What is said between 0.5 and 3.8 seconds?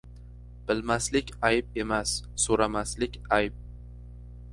•Bilmaslik ayb emas, so‘ramaslik ayb.